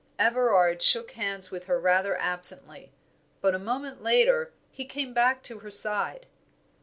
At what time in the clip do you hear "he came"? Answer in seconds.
4.71-5.13